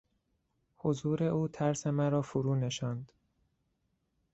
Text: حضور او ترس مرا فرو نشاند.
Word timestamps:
حضور 0.77 1.23
او 1.23 1.47
ترس 1.47 1.87
مرا 1.87 2.21
فرو 2.21 2.55
نشاند. 2.55 3.11